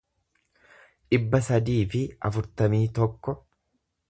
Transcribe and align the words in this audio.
dhibba 1.15 1.43
sadii 1.49 1.77
fi 1.93 2.01
afurtamii 2.31 2.85
tokko 3.01 3.41